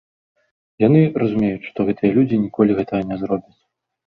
Яны 0.83 1.01
разумеюць, 1.23 1.67
што 1.69 1.85
гэтыя 1.91 2.11
людзі 2.17 2.41
ніколі 2.47 2.79
гэтага 2.81 3.03
не 3.13 3.17
зробяць. 3.23 3.57